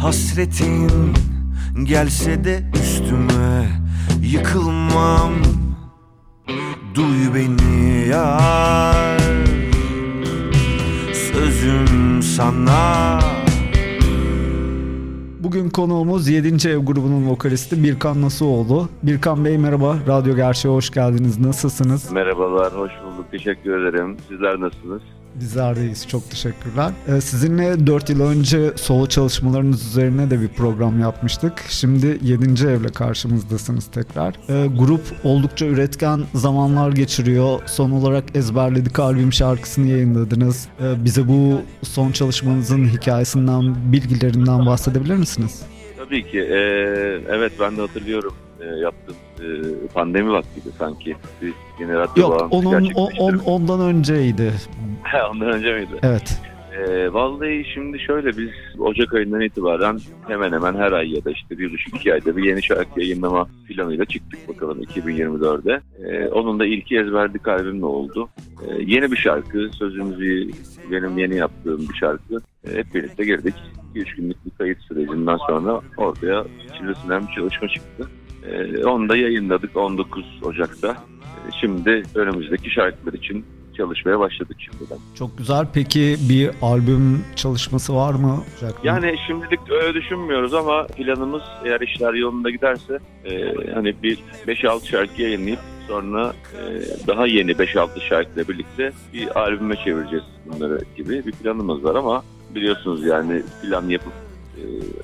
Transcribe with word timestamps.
Hasretin 0.00 0.90
gelse 1.84 2.44
de 2.44 2.62
üstüme 2.74 3.68
yıkılmam 4.22 5.32
Duy 6.94 7.34
beni 7.34 8.08
yar 8.08 9.20
Sözüm 11.32 12.22
sana 12.22 13.18
Bugün 15.40 15.70
konuğumuz 15.70 16.28
7. 16.28 16.68
Ev 16.68 16.78
grubunun 16.78 17.28
vokalisti 17.28 17.84
Birkan 17.84 18.22
Nasuoğlu. 18.22 18.88
Birkan 19.02 19.44
Bey 19.44 19.58
merhaba, 19.58 19.96
Radyo 20.08 20.36
Gerçeğe 20.36 20.74
hoş 20.74 20.90
geldiniz. 20.90 21.38
Nasılsınız? 21.38 22.12
Merhabalar, 22.12 22.72
hoş 22.72 22.92
bulduk. 23.04 23.30
Teşekkür 23.30 23.80
ederim. 23.80 24.16
Sizler 24.28 24.60
nasılsınız? 24.60 25.02
Bizler 25.34 25.76
deyiz. 25.76 26.08
Çok 26.08 26.30
teşekkürler. 26.30 26.92
Ee, 27.08 27.20
sizinle 27.20 27.86
4 27.86 28.10
yıl 28.10 28.20
önce 28.20 28.72
solo 28.76 29.06
çalışmalarınız 29.06 29.86
üzerine 29.86 30.30
de 30.30 30.40
bir 30.40 30.48
program 30.48 31.00
yapmıştık. 31.00 31.52
Şimdi 31.68 32.18
7. 32.22 32.66
evle 32.66 32.88
karşımızdasınız 32.88 33.86
tekrar. 33.86 34.34
Ee, 34.48 34.66
grup 34.66 35.00
oldukça 35.24 35.66
üretken 35.66 36.20
zamanlar 36.34 36.92
geçiriyor. 36.92 37.60
Son 37.66 37.90
olarak 37.90 38.36
ezberledik 38.36 38.98
albüm 38.98 39.32
şarkısını 39.32 39.86
yayınladınız. 39.86 40.68
Ee, 40.80 41.04
bize 41.04 41.28
bu 41.28 41.62
son 41.82 42.12
çalışmanızın 42.12 42.84
hikayesinden, 42.84 43.92
bilgilerinden 43.92 44.66
bahsedebilir 44.66 45.16
misiniz? 45.16 45.62
Tabii 45.98 46.30
ki. 46.30 46.38
Ee, 46.38 47.20
evet 47.28 47.52
ben 47.60 47.76
de 47.76 47.80
hatırlıyorum 47.80 48.34
e, 48.60 48.64
yaptığım 48.64 49.16
pandemi 49.94 50.32
vaktiydi 50.32 50.68
sanki. 50.78 51.16
Bir 51.42 51.52
yine 51.80 51.94
radyo 51.94 52.22
Yok, 52.22 52.48
onun, 52.50 52.90
o- 52.94 53.08
on, 53.18 53.38
ondan 53.46 53.80
önceydi. 53.80 54.52
Ondan 55.32 55.48
önce 55.48 55.72
miydi? 55.72 55.98
Evet. 56.02 56.40
Ee, 56.78 57.12
vallahi 57.12 57.64
şimdi 57.74 57.98
şöyle 57.98 58.28
biz 58.38 58.48
Ocak 58.78 59.14
ayından 59.14 59.40
itibaren 59.40 59.98
hemen 60.28 60.52
hemen 60.52 60.74
her 60.74 60.92
ay 60.92 61.14
ya 61.14 61.24
da 61.24 61.30
işte 61.30 61.58
bir 61.58 61.72
buçuk 61.72 61.96
iki 61.96 62.12
ayda 62.12 62.36
bir 62.36 62.44
yeni 62.44 62.62
şarkı 62.62 63.00
yayınlama 63.00 63.46
planıyla 63.68 64.04
çıktık 64.04 64.48
bakalım 64.48 64.82
2024'de. 64.82 65.80
Ee, 66.04 66.28
onun 66.28 66.58
da 66.60 66.66
ilki 66.66 66.98
ezberdik 66.98 67.48
albümle 67.48 67.84
oldu. 67.86 68.28
Ee, 68.68 68.82
yeni 68.86 69.12
bir 69.12 69.16
şarkı, 69.16 69.70
sözümüzü 69.78 70.50
benim 70.90 71.18
yeni 71.18 71.36
yaptığım 71.36 71.88
bir 71.88 71.94
şarkı. 71.94 72.40
Ee, 72.68 72.76
hep 72.76 72.94
birlikte 72.94 73.24
girdik. 73.24 73.54
2-3 73.94 74.16
günlük 74.16 74.46
bir 74.46 74.50
kayıt 74.58 74.78
sürecinden 74.82 75.36
sonra 75.36 75.80
ortaya 75.96 76.44
çilesinden 76.78 77.28
bir 77.28 77.34
çalışma 77.34 77.68
çıktı. 77.68 78.08
Ee, 78.46 78.84
onu 78.84 79.08
da 79.08 79.16
yayınladık 79.16 79.76
19 79.76 80.24
Ocak'ta. 80.42 80.88
Ee, 80.90 81.50
şimdi 81.60 82.02
önümüzdeki 82.14 82.70
şarkılar 82.70 83.12
için 83.12 83.44
çalışmaya 83.76 84.20
başladık 84.20 84.56
şimdiden. 84.58 84.98
Çok 85.14 85.38
güzel. 85.38 85.66
Peki 85.74 86.16
bir 86.28 86.50
albüm 86.62 87.24
çalışması 87.36 87.96
var 87.96 88.14
mı? 88.14 88.44
Jack? 88.60 88.74
Yani 88.84 89.14
şimdilik 89.26 89.60
öyle 89.70 89.94
düşünmüyoruz 89.94 90.54
ama 90.54 90.86
planımız 90.86 91.42
eğer 91.64 91.80
işler 91.80 92.14
yolunda 92.14 92.50
giderse 92.50 92.98
e, 93.24 93.54
hani 93.74 93.94
bir 94.02 94.18
5-6 94.46 94.86
şarkı 94.86 95.22
yayınlayıp 95.22 95.58
sonra 95.88 96.32
e, 96.54 96.62
daha 97.06 97.26
yeni 97.26 97.50
5-6 97.52 98.00
şarkıyla 98.00 98.48
birlikte 98.48 98.92
bir 99.12 99.40
albüme 99.40 99.76
çevireceğiz 99.76 100.24
bunları 100.46 100.80
gibi 100.96 101.26
bir 101.26 101.32
planımız 101.32 101.84
var 101.84 101.94
ama 101.94 102.22
biliyorsunuz 102.54 103.06
yani 103.06 103.42
plan 103.62 103.88
yapıp 103.88 104.12
e, 104.12 104.29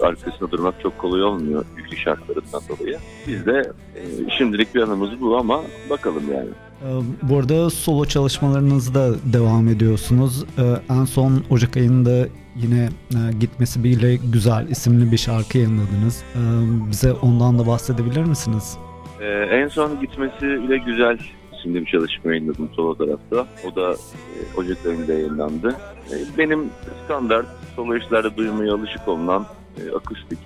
arkasında 0.00 0.50
durmak 0.50 0.80
çok 0.82 0.98
kolay 0.98 1.22
olmuyor 1.22 1.64
yüklü 1.76 1.96
şartlarından 1.96 2.62
dolayı. 2.68 2.98
Biz 3.26 3.46
de 3.46 3.72
e, 3.96 4.00
şimdilik 4.38 4.72
planımız 4.72 5.20
bu 5.20 5.36
ama 5.38 5.60
bakalım 5.90 6.22
yani. 6.32 6.48
Ee, 6.82 6.88
Bu 7.22 7.38
arada 7.38 7.70
solo 7.70 8.04
çalışmalarınızda 8.04 9.14
devam 9.32 9.68
ediyorsunuz. 9.68 10.44
Ee, 10.58 10.62
En 10.90 11.04
son 11.04 11.42
Ocak 11.50 11.76
ayında 11.76 12.28
yine 12.56 12.88
e, 13.10 13.32
Gitmesi 13.40 13.84
Bile 13.84 14.16
Güzel 14.16 14.68
isimli 14.68 15.12
bir 15.12 15.16
şarkı 15.18 15.58
yayınladınız. 15.58 16.22
Ee, 16.34 16.38
Bize 16.90 17.12
ondan 17.12 17.58
da 17.58 17.66
bahsedebilir 17.66 18.24
misiniz? 18.24 18.76
En 19.50 19.68
son 19.68 20.00
gitmesi 20.00 20.42
bile 20.42 20.78
güzel 20.78 21.18
isimli 21.58 21.80
bir 21.80 21.86
çalışma 21.86 22.30
yayınladım 22.30 22.68
solo 22.76 22.94
tarafta. 22.94 23.46
O 23.70 23.76
da 23.76 23.92
e, 23.92 24.56
Ocak 24.56 24.86
ayında 24.86 25.12
yayınlandı. 25.12 25.76
Benim 26.38 26.70
standart 27.04 27.46
solo 27.76 27.96
işlerde 27.96 28.36
duymaya 28.36 28.74
alışık 28.74 29.08
olunan 29.08 29.46
e, 29.78 29.96
akustik 29.96 30.38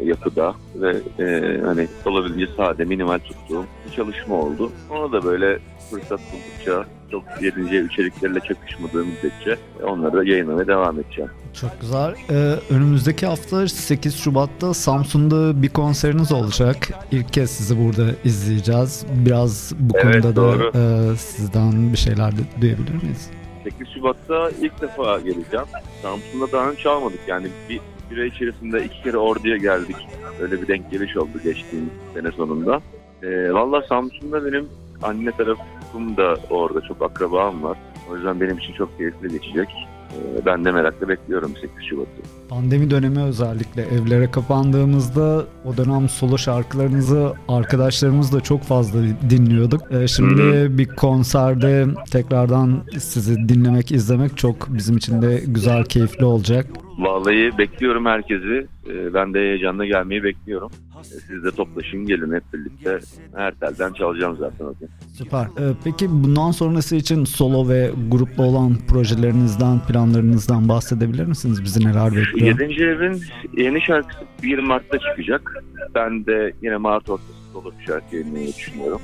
e, 0.00 0.04
yapıda 0.04 0.54
ve 0.74 0.96
e, 1.18 1.58
hani 1.64 1.88
olabildiğince 2.06 2.52
sade, 2.56 2.84
minimal 2.84 3.18
tuttuğum 3.18 3.64
bir 3.86 3.96
çalışma 3.96 4.34
oldu. 4.34 4.72
Ona 4.90 5.12
da 5.12 5.24
böyle 5.24 5.58
fırsat 5.90 6.20
buldukça 6.32 6.84
çok 7.10 7.22
yerince 7.42 7.84
içeriklerle 7.84 8.40
çakışmadığı 8.40 9.04
müddetçe 9.04 9.56
e, 9.80 9.84
onları 9.84 10.12
da 10.16 10.24
yayınlamaya 10.24 10.66
devam 10.66 11.00
edeceğim. 11.00 11.30
Çok 11.60 11.80
güzel. 11.80 12.14
Ee, 12.30 12.34
Önümüzdeki 12.74 13.26
hafta 13.26 13.68
8 13.68 14.16
Şubat'ta 14.16 14.74
Samsun'da 14.74 15.62
bir 15.62 15.68
konseriniz 15.68 16.32
olacak. 16.32 16.76
İlk 17.12 17.32
kez 17.32 17.50
sizi 17.50 17.84
burada 17.84 18.04
izleyeceğiz. 18.24 19.06
Biraz 19.26 19.74
bu 19.78 19.98
Evet, 19.98 20.12
konuda 20.22 20.36
doğru. 20.36 20.74
da 20.74 20.78
e, 21.12 21.16
sizden 21.16 21.92
bir 21.92 21.98
şeyler 21.98 22.32
de 22.32 22.40
duyabilir 22.60 23.02
miyiz? 23.02 23.30
8 23.64 23.88
Şubat'ta 23.94 24.50
ilk 24.60 24.80
defa 24.80 25.18
geleceğim. 25.20 25.66
Samsun'da 26.02 26.52
daha 26.52 26.70
önce 26.70 26.82
çalmadık. 26.82 27.20
Yani 27.28 27.46
bir 27.68 27.80
süre 28.08 28.26
içerisinde 28.26 28.84
iki 28.84 29.02
kere 29.02 29.16
orduya 29.16 29.56
geldik. 29.56 29.96
Öyle 30.40 30.62
bir 30.62 30.68
denk 30.68 30.90
geliş 30.90 31.16
oldu 31.16 31.38
geçtiğimiz 31.44 31.90
sene 32.14 32.30
sonunda. 32.30 32.80
Ee, 33.22 33.52
Valla 33.52 33.82
Samsun'da 33.82 34.44
benim 34.44 34.68
anne 35.02 35.30
tarafım 35.30 36.16
da 36.16 36.34
orada 36.50 36.80
çok 36.80 37.02
akrabam 37.02 37.62
var. 37.62 37.78
O 38.10 38.16
yüzden 38.16 38.40
benim 38.40 38.58
için 38.58 38.72
çok 38.72 38.98
keyifli 38.98 39.28
geçecek. 39.28 39.68
Ee, 40.12 40.46
ben 40.46 40.64
de 40.64 40.72
merakla 40.72 41.08
bekliyorum 41.08 41.52
8 41.60 41.88
Şubat'ı. 41.88 42.48
Pandemi 42.48 42.90
dönemi 42.90 43.22
özellikle 43.22 43.82
evlere 43.82 44.30
kapandığımızda 44.30 45.44
o 45.64 45.76
dönem 45.76 46.08
solo 46.08 46.38
şarkılarınızı 46.38 47.32
arkadaşlarımızla 47.48 48.40
çok 48.40 48.62
fazla 48.62 49.00
dinliyorduk. 49.30 49.92
Ee, 49.92 50.08
Şimdi 50.08 50.42
Hı 50.42 50.78
bir 50.78 50.88
konserde 50.88 51.86
tekrardan 52.10 52.82
sizi 52.98 53.48
dinlemek, 53.48 53.92
izlemek 53.92 54.36
çok 54.36 54.66
bizim 54.68 54.96
için 54.96 55.22
de 55.22 55.42
güzel, 55.46 55.84
keyifli 55.84 56.24
olacak. 56.24 56.66
Vallahi 56.98 57.58
bekliyorum 57.58 58.06
herkesi. 58.06 58.66
Ee, 58.90 59.14
ben 59.14 59.34
de 59.34 59.38
heyecanla 59.38 59.86
gelmeyi 59.86 60.22
bekliyorum. 60.22 60.70
Ee, 60.98 61.02
siz 61.26 61.44
de 61.44 61.50
toplaşın 61.50 62.06
gelin 62.06 62.34
hep 62.34 62.42
birlikte. 62.54 62.98
Her 63.36 63.54
telden 63.54 63.92
çalacağım 63.92 64.36
zaten 64.40 64.64
o 64.64 64.74
gün. 64.80 64.88
Süper. 65.12 65.44
Ee, 65.44 65.74
Peki 65.84 66.06
bundan 66.10 66.50
sonrası 66.50 66.96
için 66.96 67.24
solo 67.24 67.68
ve 67.68 67.90
gruplu 68.10 68.42
olan 68.42 68.76
projelerinizden, 68.88 69.80
planlarınızdan 69.88 70.68
bahsedebilir 70.68 71.26
misiniz? 71.26 71.64
Bizi 71.64 71.88
neler 71.88 72.16
bekliyor? 72.16 72.60
7. 72.60 72.82
evin 72.82 73.22
yeni 73.56 73.80
şarkısı 73.80 74.20
1 74.42 74.58
Mart'ta 74.58 74.98
çıkacak. 74.98 75.64
Ben 75.94 76.26
de 76.26 76.52
yine 76.62 76.76
Mart 76.76 77.10
ortası 77.10 77.32
solo 77.52 77.72
bir 77.80 77.84
şarkı 77.86 78.16
yayınlamayı 78.16 78.48
düşünüyorum. 78.48 79.00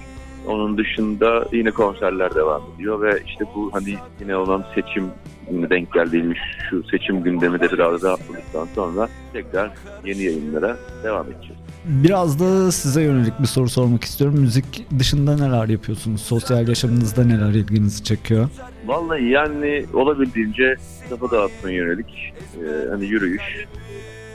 Onun 0.46 0.78
dışında 0.78 1.48
yine 1.52 1.70
konserler 1.70 2.34
devam 2.34 2.62
ediyor 2.74 3.02
ve 3.02 3.22
işte 3.26 3.44
bu 3.54 3.70
hani 3.72 3.94
yine 4.20 4.36
olan 4.36 4.64
seçim 4.74 5.10
denk 5.50 5.92
geldiğimiz 5.92 6.36
şu 6.70 6.82
seçim 6.90 7.22
gündemi 7.22 7.60
de 7.60 7.72
biraz 7.72 8.02
rahatladıktan 8.02 8.66
sonra 8.74 9.08
tekrar 9.32 9.70
yeni 10.04 10.22
yayınlara 10.22 10.76
devam 11.04 11.26
edeceğiz. 11.26 11.58
Biraz 11.84 12.40
da 12.40 12.72
size 12.72 13.02
yönelik 13.02 13.40
bir 13.40 13.46
soru 13.46 13.68
sormak 13.68 14.04
istiyorum. 14.04 14.40
Müzik 14.40 14.86
dışında 14.98 15.36
neler 15.36 15.68
yapıyorsunuz? 15.68 16.20
Sosyal 16.20 16.68
yaşamınızda 16.68 17.24
neler 17.24 17.50
ilginizi 17.50 18.04
çekiyor? 18.04 18.48
Vallahi 18.86 19.24
yani 19.24 19.86
olabildiğince 19.94 20.76
kafa 21.10 21.30
dağıtmaya 21.30 21.76
yönelik 21.76 22.34
e, 22.56 22.88
hani 22.90 23.04
yürüyüş 23.06 23.66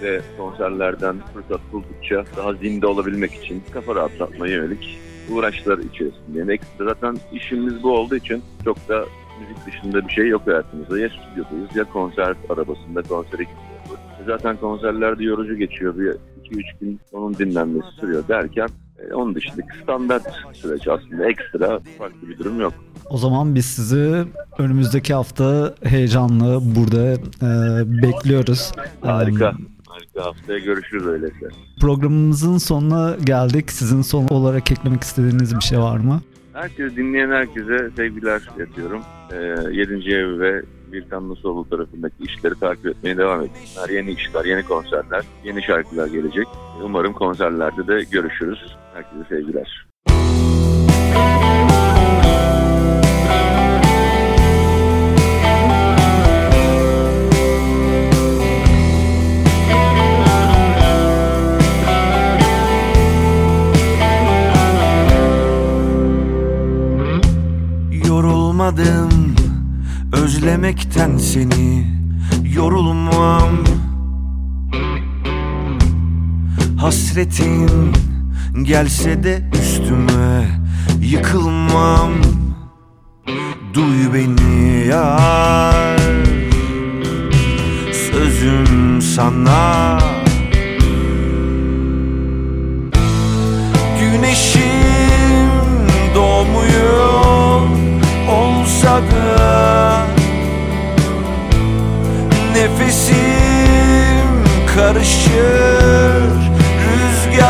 ve 0.04 0.22
konserlerden 0.38 1.16
fırsat 1.34 1.62
buldukça 1.74 2.24
daha 2.38 2.54
zinde 2.54 2.88
olabilmek 2.88 3.34
için 3.34 3.64
kafa 3.74 3.96
rahatlatmaya 3.96 4.54
yönelik 4.54 5.00
uğraşlar 5.32 5.78
içerisindeyim. 5.78 6.50
Ekstra 6.50 6.86
zaten 6.86 7.18
işimiz 7.34 7.84
bu 7.84 7.92
olduğu 7.98 8.16
için 8.16 8.44
çok 8.64 8.90
da 8.90 9.06
müzik 9.42 9.66
dışında 9.66 10.08
bir 10.08 10.14
şey 10.14 10.28
yok 10.28 10.42
hayatımızda. 10.48 11.00
Ya 11.00 11.10
stüdyodayız 11.10 11.76
ya 11.76 11.84
konser 11.84 12.36
arabasında 12.50 13.02
konsere 13.02 13.44
gidiyoruz. 13.44 14.00
Zaten 14.28 14.58
konserlerde 14.58 15.24
yorucu 15.24 15.56
geçiyor. 15.58 15.98
Bir 15.98 16.12
2-3 16.52 16.64
gün 16.82 17.00
onun 17.14 17.34
dinlenmesi 17.38 17.88
sürüyor 18.00 18.24
derken 18.28 18.68
E, 19.10 19.14
onun 19.14 19.36
dışındaki 19.36 19.68
standart 19.84 20.24
süreç 20.54 20.88
aslında 20.88 21.30
ekstra 21.30 21.80
farklı 21.98 22.30
bir 22.30 22.38
durum 22.38 22.62
yok. 22.62 22.74
O 23.10 23.18
zaman 23.18 23.56
biz 23.56 23.66
sizi 23.66 24.24
önümüzdeki 24.58 25.14
hafta 25.14 25.76
heyecanlı 25.84 26.60
burada 26.76 27.12
e, 27.12 28.02
bekliyoruz. 28.02 28.72
Harika. 29.02 29.54
Harika 30.20 30.26
haftaya 30.26 30.60
görüşürüz 30.60 31.06
öyleyse. 31.06 31.48
Programımızın 31.82 32.58
sonuna 32.58 33.16
geldik. 33.24 33.72
Sizin 33.72 34.02
son 34.02 34.28
olarak 34.28 34.72
eklemek 34.72 35.04
istediğiniz 35.04 35.56
bir 35.56 35.62
şey 35.62 35.80
var 35.80 35.98
mı? 35.98 36.22
Herkes 36.54 36.96
dinleyen 36.96 37.30
herkese 37.30 37.90
sevgiler 37.96 38.42
yapıyorum. 38.60 39.02
E, 39.32 39.36
7. 39.72 39.94
ev 40.14 40.40
ve 40.40 40.62
bir 40.92 41.06
Nasıoğlu 41.12 41.70
tarafındaki 41.70 42.24
işleri 42.24 42.54
takip 42.60 42.86
etmeye 42.86 43.18
devam 43.18 43.42
etsinler. 43.42 43.90
Yeni 43.90 44.12
işler, 44.12 44.46
yeni 44.46 44.64
konserler, 44.64 45.24
yeni 45.44 45.64
şarkılar 45.64 46.08
gelecek. 46.08 46.48
Umarım 46.84 47.14
konserlerde 47.14 47.88
de 47.88 48.04
görüşürüz. 48.12 48.60
Herkese 48.94 49.24
sevgiler. 49.30 49.89
Yorulmadım 68.70 69.36
özlemekten 70.14 71.18
seni. 71.18 71.88
Yorulmam. 72.56 73.50
Hasretin 76.78 77.70
gelse 78.64 79.24
de 79.24 79.50
üstüme 79.62 80.48
Yıkılmam. 81.02 82.12
Duy 83.74 84.14
beni 84.14 84.88
yar. 84.88 86.00
Sözüm 88.12 89.02
sana 89.02 90.09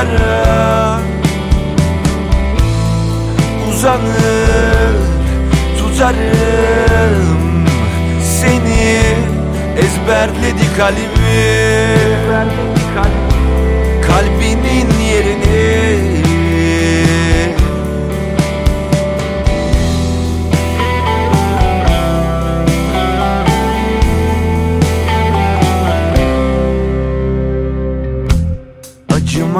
rüzgara 0.10 1.00
Uzanır. 3.70 4.96
Tutarım 5.78 7.66
seni. 8.24 9.00
Ezberledi 9.78 10.78
kalbim 10.78 11.20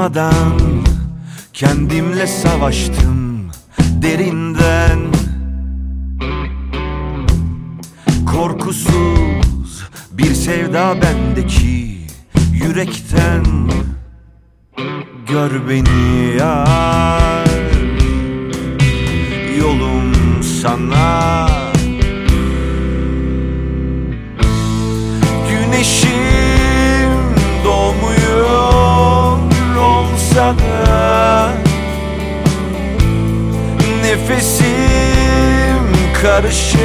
acımadan 0.00 0.60
Kendimle 1.52 2.26
savaştım 2.26 3.50
derinden. 4.02 4.98
Korkusuz 8.32 9.84
bir 10.12 10.34
sevda 10.34 10.96
bendeki 11.02 11.98
yürekten 12.52 13.44
Gör 15.28 15.68
beni 15.68 16.36
yar. 16.38 17.48
Yolum 19.58 20.12
sana. 20.62 21.48
Güneşim 25.48 26.29
da 30.58 31.52
Nefesim 34.02 35.86
karışır 36.22 36.80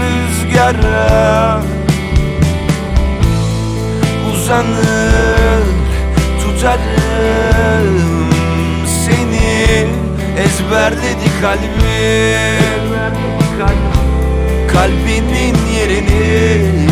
rüzgara. 0.00 1.60
Uzanır 4.32 5.64
tutarım 6.40 8.30
seni. 9.04 9.86
Ezberledi 10.38 11.28
kalbim. 11.40 12.56
Kalbinin 14.72 15.56
yerini 15.78 16.85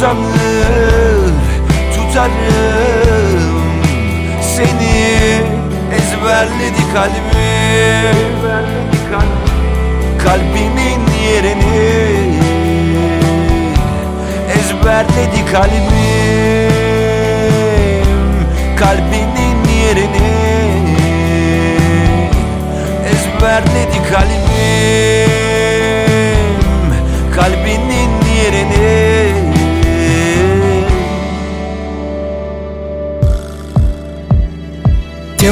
Uzanır 0.00 1.32
tutarım 1.94 3.62
seni. 4.42 5.00
Ezberledi 5.96 6.92
kalbim 6.94 7.30
Kalbimin 10.24 11.02
yerini. 11.24 12.32
Ezberledi 14.58 15.52
kalbim 15.52 16.70
Kalbinin 18.76 19.68
yerini. 19.84 20.30
Ezberledi 23.06 23.98
kalbim 24.10 25.30
Kalbinin 27.34 28.10
yerini 28.42 29.09